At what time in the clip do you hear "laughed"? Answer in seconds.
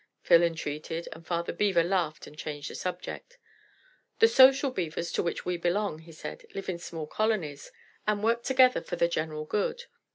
1.83-2.25